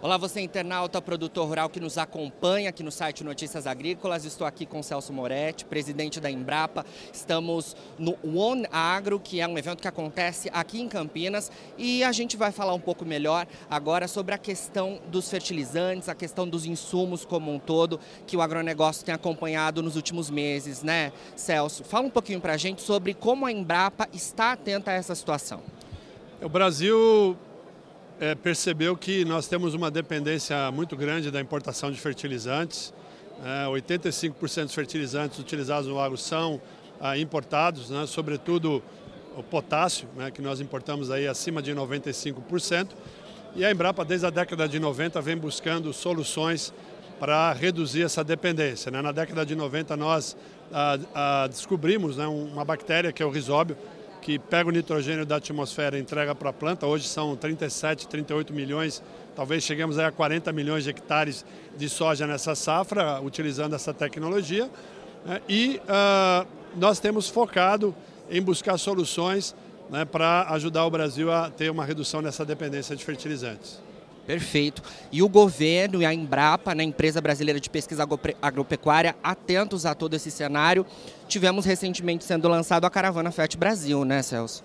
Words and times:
Olá, 0.00 0.16
você 0.16 0.40
internauta, 0.40 1.02
produtor 1.02 1.48
rural 1.48 1.68
que 1.68 1.80
nos 1.80 1.98
acompanha 1.98 2.68
aqui 2.68 2.84
no 2.84 2.92
site 2.92 3.24
Notícias 3.24 3.66
Agrícolas. 3.66 4.24
Estou 4.24 4.46
aqui 4.46 4.64
com 4.64 4.80
Celso 4.80 5.12
Moretti, 5.12 5.64
presidente 5.64 6.20
da 6.20 6.30
Embrapa. 6.30 6.86
Estamos 7.12 7.74
no 7.98 8.16
One 8.22 8.64
Agro, 8.70 9.18
que 9.18 9.40
é 9.40 9.48
um 9.48 9.58
evento 9.58 9.82
que 9.82 9.88
acontece 9.88 10.48
aqui 10.52 10.80
em 10.80 10.88
Campinas, 10.88 11.50
e 11.76 12.04
a 12.04 12.12
gente 12.12 12.36
vai 12.36 12.52
falar 12.52 12.74
um 12.74 12.80
pouco 12.80 13.04
melhor 13.04 13.44
agora 13.68 14.06
sobre 14.06 14.32
a 14.32 14.38
questão 14.38 15.00
dos 15.08 15.28
fertilizantes, 15.28 16.08
a 16.08 16.14
questão 16.14 16.48
dos 16.48 16.64
insumos 16.64 17.24
como 17.24 17.52
um 17.52 17.58
todo, 17.58 17.98
que 18.24 18.36
o 18.36 18.40
agronegócio 18.40 19.04
tem 19.04 19.12
acompanhado 19.12 19.82
nos 19.82 19.96
últimos 19.96 20.30
meses, 20.30 20.80
né, 20.80 21.12
Celso? 21.34 21.82
Fala 21.82 22.06
um 22.06 22.10
pouquinho 22.10 22.40
para 22.40 22.52
a 22.52 22.56
gente 22.56 22.82
sobre 22.82 23.14
como 23.14 23.46
a 23.46 23.50
Embrapa 23.50 24.08
está 24.12 24.52
atenta 24.52 24.92
a 24.92 24.94
essa 24.94 25.16
situação. 25.16 25.60
O 26.40 26.48
Brasil 26.48 27.36
é, 28.20 28.34
percebeu 28.34 28.96
que 28.96 29.24
nós 29.24 29.46
temos 29.46 29.74
uma 29.74 29.90
dependência 29.90 30.70
muito 30.72 30.96
grande 30.96 31.30
da 31.30 31.40
importação 31.40 31.90
de 31.92 32.00
fertilizantes. 32.00 32.92
É, 33.44 33.66
85% 33.66 34.64
dos 34.64 34.74
fertilizantes 34.74 35.38
utilizados 35.38 35.88
no 35.88 36.00
agro 36.00 36.18
são 36.18 36.60
ah, 37.00 37.16
importados, 37.16 37.90
né, 37.90 38.04
sobretudo 38.06 38.82
o 39.36 39.42
potássio, 39.42 40.08
né, 40.16 40.32
que 40.32 40.42
nós 40.42 40.60
importamos 40.60 41.12
aí 41.12 41.28
acima 41.28 41.62
de 41.62 41.72
95%. 41.72 42.88
E 43.54 43.64
a 43.64 43.70
Embrapa, 43.70 44.04
desde 44.04 44.26
a 44.26 44.30
década 44.30 44.68
de 44.68 44.80
90, 44.80 45.20
vem 45.20 45.36
buscando 45.36 45.92
soluções 45.92 46.72
para 47.20 47.52
reduzir 47.52 48.02
essa 48.02 48.24
dependência. 48.24 48.90
Né? 48.90 49.00
Na 49.00 49.12
década 49.12 49.46
de 49.46 49.54
90, 49.54 49.96
nós 49.96 50.36
ah, 50.72 50.98
ah, 51.14 51.46
descobrimos 51.48 52.16
né, 52.16 52.26
uma 52.26 52.64
bactéria 52.64 53.12
que 53.12 53.22
é 53.22 53.26
o 53.26 53.30
risóbio, 53.30 53.76
que 54.28 54.38
pega 54.38 54.68
o 54.68 54.72
nitrogênio 54.72 55.24
da 55.24 55.36
atmosfera 55.36 55.96
e 55.96 56.02
entrega 56.02 56.34
para 56.34 56.50
a 56.50 56.52
planta. 56.52 56.86
Hoje 56.86 57.08
são 57.08 57.34
37, 57.34 58.06
38 58.08 58.52
milhões, 58.52 59.02
talvez 59.34 59.64
cheguemos 59.64 59.98
a 59.98 60.12
40 60.12 60.52
milhões 60.52 60.84
de 60.84 60.90
hectares 60.90 61.46
de 61.78 61.88
soja 61.88 62.26
nessa 62.26 62.54
safra, 62.54 63.22
utilizando 63.22 63.74
essa 63.74 63.94
tecnologia. 63.94 64.68
Né? 65.24 65.40
E 65.48 65.80
uh, 65.84 66.46
nós 66.76 67.00
temos 67.00 67.30
focado 67.30 67.96
em 68.28 68.42
buscar 68.42 68.76
soluções 68.76 69.56
né, 69.88 70.04
para 70.04 70.46
ajudar 70.50 70.84
o 70.84 70.90
Brasil 70.90 71.32
a 71.32 71.48
ter 71.48 71.70
uma 71.70 71.86
redução 71.86 72.20
nessa 72.20 72.44
dependência 72.44 72.94
de 72.94 73.02
fertilizantes. 73.02 73.80
Perfeito. 74.28 74.82
E 75.10 75.22
o 75.22 75.28
governo 75.28 76.02
e 76.02 76.04
a 76.04 76.12
Embrapa, 76.12 76.74
né, 76.74 76.84
Empresa 76.84 77.18
Brasileira 77.18 77.58
de 77.58 77.70
Pesquisa 77.70 78.06
Agropecuária, 78.42 79.16
atentos 79.22 79.86
a 79.86 79.94
todo 79.94 80.12
esse 80.12 80.30
cenário. 80.30 80.84
Tivemos 81.26 81.64
recentemente 81.64 82.24
sendo 82.24 82.46
lançado 82.46 82.84
a 82.84 82.90
Caravana 82.90 83.30
FET 83.30 83.56
Brasil, 83.56 84.04
né, 84.04 84.20
Celso? 84.20 84.62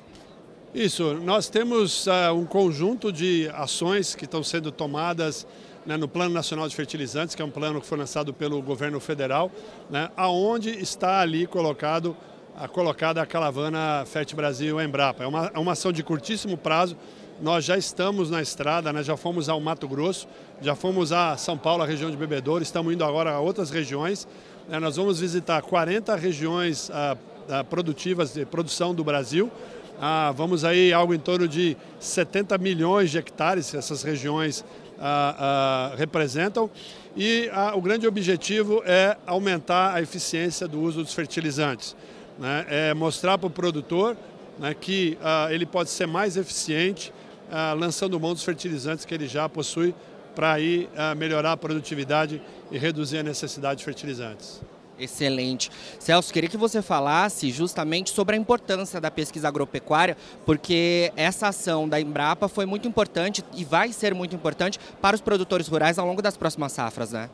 Isso, 0.75 1.13
nós 1.13 1.47
temos 1.47 2.07
uh, 2.07 2.33
um 2.35 2.43
conjunto 2.43 3.09
de 3.09 3.49
ações 3.53 4.13
que 4.13 4.25
estão 4.25 4.43
sendo 4.43 4.69
tomadas 4.69 5.47
né, 5.85 5.95
no 5.95 6.09
Plano 6.09 6.33
Nacional 6.33 6.67
de 6.67 6.75
Fertilizantes, 6.75 7.33
que 7.33 7.41
é 7.41 7.45
um 7.45 7.49
plano 7.49 7.79
que 7.79 7.87
foi 7.87 7.97
lançado 7.97 8.33
pelo 8.33 8.61
governo 8.61 8.99
federal, 8.99 9.49
né, 9.89 10.09
aonde 10.17 10.71
está 10.71 11.21
ali 11.21 11.47
colocado 11.47 12.17
a 12.55 12.67
colocada 12.67 13.21
a 13.21 13.25
caravana 13.25 14.03
FET 14.05 14.35
Brasil 14.35 14.79
Embrapa. 14.81 15.23
É 15.23 15.27
uma, 15.27 15.51
é 15.53 15.59
uma 15.59 15.71
ação 15.71 15.91
de 15.91 16.03
curtíssimo 16.03 16.57
prazo, 16.57 16.97
nós 17.41 17.65
já 17.65 17.77
estamos 17.77 18.29
na 18.29 18.41
estrada, 18.41 18.93
né? 18.93 19.03
já 19.03 19.17
fomos 19.17 19.49
ao 19.49 19.59
Mato 19.59 19.87
Grosso, 19.87 20.27
já 20.61 20.75
fomos 20.75 21.11
a 21.11 21.35
São 21.37 21.57
Paulo, 21.57 21.83
a 21.83 21.85
região 21.85 22.09
de 22.09 22.17
Bebedouro, 22.17 22.63
estamos 22.63 22.93
indo 22.93 23.03
agora 23.03 23.31
a 23.31 23.39
outras 23.39 23.69
regiões. 23.69 24.27
Né? 24.69 24.79
Nós 24.79 24.95
vamos 24.95 25.19
visitar 25.19 25.61
40 25.61 26.15
regiões 26.15 26.89
ah, 26.93 27.17
ah, 27.49 27.63
produtivas 27.63 28.33
de 28.33 28.45
produção 28.45 28.93
do 28.93 29.03
Brasil. 29.03 29.51
Ah, 29.99 30.33
vamos 30.35 30.65
aí 30.65 30.91
algo 30.91 31.13
em 31.13 31.19
torno 31.19 31.47
de 31.47 31.77
70 31.99 32.57
milhões 32.57 33.11
de 33.11 33.17
hectares 33.17 33.73
essas 33.73 34.03
regiões 34.03 34.65
ah, 34.99 35.91
ah, 35.91 35.95
representam. 35.97 36.69
E 37.15 37.49
ah, 37.51 37.73
o 37.75 37.81
grande 37.81 38.07
objetivo 38.07 38.81
é 38.85 39.17
aumentar 39.25 39.93
a 39.93 40.01
eficiência 40.01 40.67
do 40.67 40.79
uso 40.79 41.03
dos 41.03 41.13
fertilizantes. 41.13 41.95
Né? 42.39 42.65
É 42.69 42.93
mostrar 42.93 43.37
para 43.37 43.47
o 43.47 43.49
produtor 43.49 44.17
né, 44.57 44.73
que 44.73 45.17
ele 45.49 45.65
pode 45.65 45.89
ser 45.89 46.07
mais 46.07 46.37
eficiente, 46.37 47.13
ah, 47.53 47.73
lançando 47.73 48.19
mão 48.19 48.33
dos 48.33 48.43
fertilizantes 48.43 49.05
que 49.05 49.13
ele 49.13 49.27
já 49.27 49.47
possui 49.47 49.93
para 50.35 50.53
aí 50.53 50.89
ah, 50.97 51.13
melhorar 51.13 51.51
a 51.51 51.57
produtividade 51.57 52.41
e 52.71 52.79
reduzir 52.79 53.19
a 53.19 53.23
necessidade 53.23 53.77
de 53.77 53.85
fertilizantes. 53.85 54.59
Excelente. 54.97 55.71
Celso, 55.99 56.33
queria 56.33 56.49
que 56.49 56.57
você 56.57 56.81
falasse 56.81 57.51
justamente 57.51 58.09
sobre 58.09 58.35
a 58.35 58.39
importância 58.39 58.99
da 58.99 59.11
pesquisa 59.11 59.47
agropecuária, 59.47 60.17
porque 60.45 61.11
essa 61.15 61.47
ação 61.47 61.87
da 61.87 61.99
Embrapa 62.01 62.47
foi 62.47 62.65
muito 62.65 62.87
importante 62.87 63.43
e 63.55 63.63
vai 63.63 63.93
ser 63.93 64.15
muito 64.15 64.35
importante 64.35 64.79
para 64.99 65.15
os 65.15 65.21
produtores 65.21 65.67
rurais 65.67 65.99
ao 65.99 66.07
longo 66.07 66.21
das 66.21 66.35
próximas 66.35 66.71
safras, 66.71 67.11
né? 67.11 67.29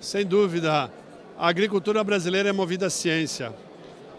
Sem 0.00 0.24
dúvida. 0.26 0.90
A 1.38 1.48
agricultura 1.48 2.02
brasileira 2.04 2.48
é 2.48 2.52
movida 2.52 2.86
à 2.86 2.90
ciência. 2.90 3.52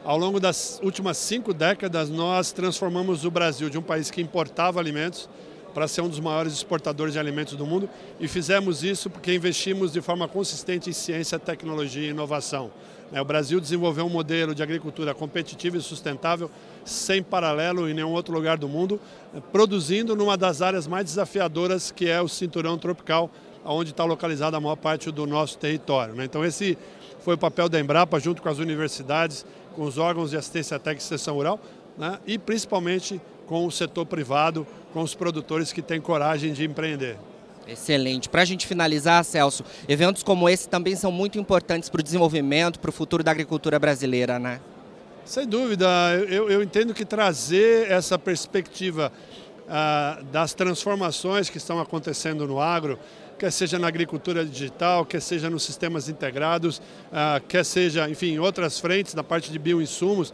Ao 0.07 0.18
longo 0.18 0.40
das 0.40 0.79
últimas 0.81 1.18
cinco 1.18 1.53
décadas, 1.53 2.09
nós 2.09 2.53
transformamos 2.53 3.25
o 3.25 3.29
Brasil 3.29 3.69
de 3.69 3.78
um 3.78 3.81
país 3.81 4.09
que 4.09 4.22
importava 4.22 4.79
alimentos 4.79 5.28
para 5.73 5.85
ser 5.85 6.00
um 6.00 6.07
dos 6.07 6.22
maiores 6.22 6.53
exportadores 6.53 7.12
de 7.12 7.19
alimentos 7.19 7.57
do 7.57 7.66
mundo 7.66 7.90
e 8.18 8.25
fizemos 8.25 8.85
isso 8.85 9.09
porque 9.09 9.34
investimos 9.34 9.91
de 9.91 10.00
forma 10.00 10.25
consistente 10.25 10.90
em 10.90 10.94
ciência, 10.94 11.38
tecnologia 11.38 12.07
e 12.07 12.12
inovação. 12.12 12.72
É, 13.12 13.22
o 13.22 13.25
Brasil 13.25 13.59
desenvolveu 13.59 14.06
um 14.06 14.09
modelo 14.09 14.56
de 14.56 14.63
agricultura 14.63 15.13
competitiva 15.13 15.75
e 15.75 15.81
sustentável 15.81 16.50
sem 16.85 17.22
paralelo 17.22 17.89
em 17.89 17.94
nenhum 17.94 18.12
outro 18.12 18.34
lugar 18.34 18.57
do 18.57 18.69
mundo, 18.69 19.01
produzindo 19.51 20.16
numa 20.16 20.38
das 20.38 20.62
áreas 20.62 20.88
mais 20.88 21.03
desafiadoras 21.03 21.91
que 21.91 22.07
é 22.09 22.22
o 22.22 22.29
cinturão 22.29 22.78
tropical, 22.78 23.29
onde 23.74 23.92
está 23.92 24.04
localizada 24.04 24.58
a 24.58 24.60
maior 24.60 24.76
parte 24.76 25.12
do 25.12 25.26
nosso 25.26 25.58
território. 25.58 26.16
Né? 26.16 26.26
Então 26.26 26.44
esse 26.44 26.78
foi 27.20 27.36
o 27.36 27.38
papel 27.38 27.68
da 27.68 27.80
Embrapa 27.80 28.20
junto 28.20 28.42
com 28.42 28.50
as 28.50 28.60
universidades 28.60 29.46
com 29.76 29.84
os 29.84 29.98
órgãos 29.98 30.32
de 30.32 30.38
assistência 30.38 30.80
técnica 30.80 31.04
e 31.04 31.06
extensão 31.06 31.36
rural 31.36 31.60
né, 31.98 32.20
e 32.26 32.38
principalmente 32.38 33.22
com 33.46 33.66
o 33.66 33.72
setor 33.72 34.06
privado, 34.06 34.66
com 34.92 35.02
os 35.02 35.14
produtores 35.14 35.72
que 35.72 35.82
têm 35.82 36.02
coragem 36.02 36.52
de 36.52 36.66
empreender. 36.66 37.18
Excelente. 37.68 38.30
Para 38.30 38.42
a 38.42 38.46
gente 38.46 38.66
finalizar, 38.66 39.24
Celso, 39.24 39.64
eventos 39.88 40.24
como 40.24 40.48
esse 40.50 40.68
também 40.68 40.96
são 40.96 41.12
muito 41.12 41.38
importantes 41.38 41.90
para 41.90 42.00
o 42.00 42.04
desenvolvimento, 42.04 42.80
para 42.80 42.90
o 42.90 42.94
futuro 42.94 43.24
da 43.24 43.32
agricultura 43.32 43.78
brasileira, 43.78 44.40
né? 44.40 44.60
Sem 45.26 45.46
dúvida. 45.46 45.86
Eu, 46.30 46.50
eu 46.50 46.64
entendo 46.64 46.94
que 46.94 47.04
trazer 47.04 47.92
essa 47.92 48.18
perspectiva 48.18 49.12
ah, 49.70 50.22
das 50.32 50.54
transformações 50.54 51.50
que 51.50 51.58
estão 51.58 51.80
acontecendo 51.80 52.48
no 52.48 52.62
agro, 52.62 52.98
quer 53.38 53.52
seja 53.52 53.78
na 53.78 53.88
agricultura 53.88 54.44
digital, 54.44 55.06
quer 55.06 55.22
seja 55.22 55.50
nos 55.50 55.64
sistemas 55.64 56.09
integrados, 56.09 56.81
ah, 57.12 57.42
quer 57.48 57.64
seja, 57.64 58.09
enfim, 58.09 58.34
em 58.34 58.40
outras 58.40 58.80
frentes, 58.80 59.14
na 59.14 59.24
parte 59.24 59.52
de 59.52 59.59
bioinsumos, 59.59 60.34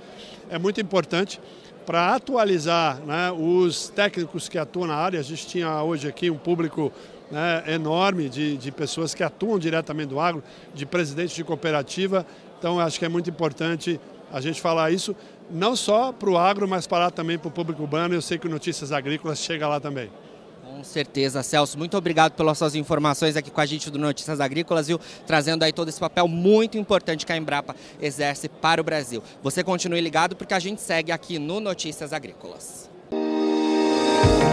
é 0.49 0.57
muito 0.57 0.79
importante 0.79 1.39
para 1.85 2.15
atualizar 2.15 2.97
né, 3.05 3.31
os 3.31 3.89
técnicos 3.89 4.47
que 4.47 4.57
atuam 4.57 4.87
na 4.87 4.95
área. 4.95 5.19
A 5.19 5.23
gente 5.23 5.45
tinha 5.45 5.83
hoje 5.83 6.07
aqui 6.07 6.29
um 6.29 6.37
público 6.37 6.91
né, 7.29 7.63
enorme 7.67 8.29
de, 8.29 8.57
de 8.57 8.71
pessoas 8.71 9.13
que 9.13 9.23
atuam 9.23 9.59
diretamente 9.59 10.09
do 10.09 10.19
agro, 10.19 10.43
de 10.73 10.85
presidentes 10.85 11.35
de 11.35 11.43
cooperativa. 11.43 12.25
Então, 12.57 12.79
acho 12.79 12.97
que 12.97 13.05
é 13.05 13.09
muito 13.09 13.29
importante 13.29 13.99
a 14.31 14.39
gente 14.39 14.61
falar 14.61 14.91
isso, 14.91 15.15
não 15.51 15.75
só 15.75 16.11
para 16.11 16.29
o 16.29 16.37
agro, 16.37 16.67
mas 16.67 16.87
para 16.87 17.11
também 17.11 17.37
para 17.37 17.49
o 17.49 17.51
público 17.51 17.83
urbano. 17.83 18.15
Eu 18.15 18.21
sei 18.21 18.37
que 18.37 18.47
o 18.47 18.49
Notícias 18.49 18.91
Agrícolas 18.91 19.39
chega 19.39 19.67
lá 19.67 19.79
também. 19.79 20.09
Com 20.73 20.83
certeza, 20.83 21.43
Celso. 21.43 21.77
Muito 21.77 21.95
obrigado 21.95 22.31
pelas 22.33 22.57
suas 22.57 22.73
informações 22.73 23.37
aqui 23.37 23.51
com 23.51 23.61
a 23.61 23.65
gente 23.65 23.91
do 23.91 23.99
Notícias 23.99 24.41
Agrícolas, 24.41 24.87
viu? 24.87 24.99
Trazendo 25.27 25.61
aí 25.61 25.71
todo 25.71 25.87
esse 25.87 25.99
papel 25.99 26.27
muito 26.27 26.79
importante 26.79 27.27
que 27.27 27.31
a 27.31 27.37
Embrapa 27.37 27.75
exerce 28.01 28.49
para 28.49 28.81
o 28.81 28.83
Brasil. 28.83 29.21
Você 29.43 29.63
continue 29.63 30.01
ligado 30.01 30.35
porque 30.35 30.53
a 30.53 30.59
gente 30.59 30.81
segue 30.81 31.11
aqui 31.11 31.37
no 31.37 31.59
Notícias 31.59 32.11
Agrícolas. 32.11 32.89
Música 33.11 34.52